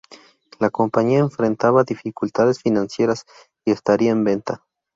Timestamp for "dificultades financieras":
1.83-3.23